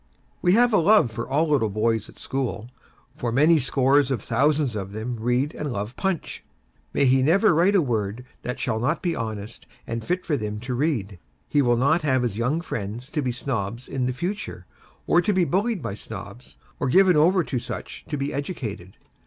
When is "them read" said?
4.93-5.53